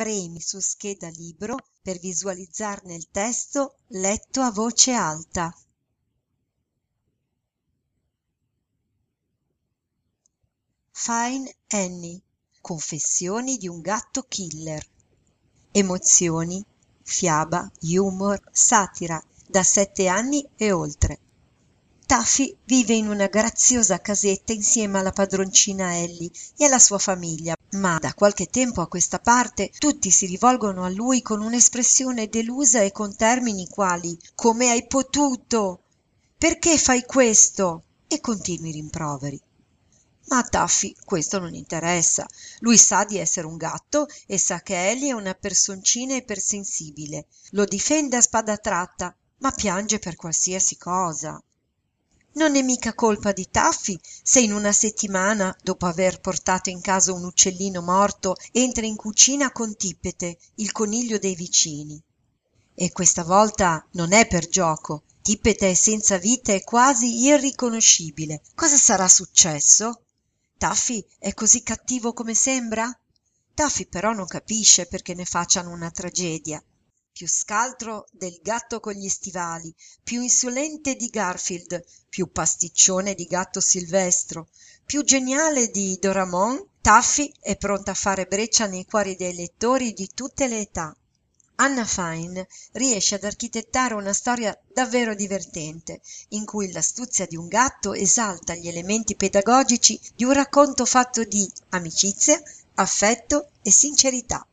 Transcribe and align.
premi 0.00 0.40
su 0.40 0.60
scheda 0.60 1.10
libro 1.10 1.58
per 1.82 1.98
visualizzarne 1.98 2.94
il 2.94 3.08
testo 3.10 3.80
letto 3.88 4.40
a 4.40 4.50
voce 4.50 4.92
alta. 4.92 5.54
Fine 10.90 11.54
Annie. 11.66 12.18
Confessioni 12.62 13.58
di 13.58 13.68
un 13.68 13.82
gatto 13.82 14.22
killer. 14.22 14.82
Emozioni, 15.70 16.64
fiaba, 17.02 17.70
humor, 17.80 18.40
satira, 18.50 19.22
da 19.46 19.62
sette 19.62 20.08
anni 20.08 20.48
e 20.56 20.72
oltre. 20.72 21.29
Taffy 22.10 22.56
vive 22.64 22.94
in 22.94 23.06
una 23.06 23.28
graziosa 23.28 24.00
casetta 24.00 24.52
insieme 24.52 24.98
alla 24.98 25.12
padroncina 25.12 25.96
Ellie 25.96 26.28
e 26.56 26.64
alla 26.64 26.80
sua 26.80 26.98
famiglia, 26.98 27.54
ma 27.74 27.98
da 28.00 28.14
qualche 28.14 28.46
tempo 28.46 28.80
a 28.80 28.88
questa 28.88 29.20
parte 29.20 29.70
tutti 29.78 30.10
si 30.10 30.26
rivolgono 30.26 30.82
a 30.82 30.88
lui 30.88 31.22
con 31.22 31.40
un'espressione 31.40 32.28
delusa 32.28 32.80
e 32.80 32.90
con 32.90 33.14
termini 33.14 33.68
quali 33.68 34.18
come 34.34 34.70
hai 34.70 34.88
potuto? 34.88 35.82
Perché 36.36 36.78
fai 36.78 37.04
questo? 37.04 37.84
e 38.08 38.18
continui 38.18 38.72
rimproveri. 38.72 39.40
Ma 40.30 40.38
a 40.38 40.42
Taffy 40.42 40.92
questo 41.04 41.38
non 41.38 41.54
interessa. 41.54 42.26
Lui 42.58 42.76
sa 42.76 43.04
di 43.04 43.18
essere 43.18 43.46
un 43.46 43.56
gatto 43.56 44.08
e 44.26 44.36
sa 44.36 44.62
che 44.62 44.90
Ellie 44.90 45.10
è 45.10 45.12
una 45.12 45.34
personcina 45.34 46.16
ipersensibile. 46.16 47.26
Lo 47.50 47.64
difende 47.64 48.16
a 48.16 48.20
spada 48.20 48.56
tratta, 48.56 49.14
ma 49.38 49.52
piange 49.52 50.00
per 50.00 50.16
qualsiasi 50.16 50.76
cosa. 50.76 51.40
Non 52.32 52.54
è 52.54 52.62
mica 52.62 52.94
colpa 52.94 53.32
di 53.32 53.48
Taffy 53.50 53.98
se 54.22 54.40
in 54.40 54.52
una 54.52 54.70
settimana, 54.70 55.56
dopo 55.62 55.86
aver 55.86 56.20
portato 56.20 56.70
in 56.70 56.80
casa 56.80 57.12
un 57.12 57.24
uccellino 57.24 57.82
morto, 57.82 58.36
entra 58.52 58.86
in 58.86 58.94
cucina 58.94 59.50
con 59.50 59.76
Tippete, 59.76 60.38
il 60.56 60.70
coniglio 60.70 61.18
dei 61.18 61.34
vicini. 61.34 62.00
E 62.72 62.92
questa 62.92 63.24
volta 63.24 63.84
non 63.92 64.12
è 64.12 64.28
per 64.28 64.48
gioco. 64.48 65.02
Tippete 65.20 65.70
è 65.70 65.74
senza 65.74 66.18
vita 66.18 66.52
e 66.52 66.62
quasi 66.62 67.24
irriconoscibile. 67.24 68.42
Cosa 68.54 68.76
sarà 68.76 69.08
successo? 69.08 70.02
Taffy 70.56 71.04
è 71.18 71.34
così 71.34 71.64
cattivo 71.64 72.12
come 72.12 72.34
sembra? 72.34 72.96
Taffy 73.54 73.86
però 73.86 74.12
non 74.12 74.26
capisce 74.26 74.86
perché 74.86 75.14
ne 75.14 75.24
facciano 75.24 75.72
una 75.72 75.90
tragedia 75.90 76.62
più 77.12 77.28
scaltro 77.28 78.06
del 78.12 78.38
gatto 78.42 78.80
con 78.80 78.92
gli 78.92 79.08
stivali, 79.08 79.74
più 80.02 80.22
insolente 80.22 80.94
di 80.94 81.08
Garfield, 81.08 81.84
più 82.08 82.30
pasticcione 82.30 83.14
di 83.14 83.24
gatto 83.24 83.60
silvestro, 83.60 84.48
più 84.84 85.02
geniale 85.02 85.68
di 85.68 85.98
Doramon, 86.00 86.66
Taffy 86.80 87.32
è 87.40 87.56
pronta 87.56 87.90
a 87.90 87.94
fare 87.94 88.26
breccia 88.26 88.66
nei 88.66 88.84
cuori 88.84 89.14
dei 89.14 89.34
lettori 89.34 89.92
di 89.92 90.08
tutte 90.14 90.48
le 90.48 90.60
età. 90.60 90.94
Anna 91.56 91.84
Fine 91.84 92.48
riesce 92.72 93.16
ad 93.16 93.24
architettare 93.24 93.92
una 93.92 94.14
storia 94.14 94.58
davvero 94.72 95.14
divertente, 95.14 96.00
in 96.30 96.46
cui 96.46 96.72
l'astuzia 96.72 97.26
di 97.26 97.36
un 97.36 97.48
gatto 97.48 97.92
esalta 97.92 98.54
gli 98.54 98.66
elementi 98.66 99.14
pedagogici 99.14 100.00
di 100.16 100.24
un 100.24 100.32
racconto 100.32 100.86
fatto 100.86 101.22
di 101.22 101.46
amicizia, 101.68 102.40
affetto 102.76 103.50
e 103.60 103.70
sincerità. 103.70 104.46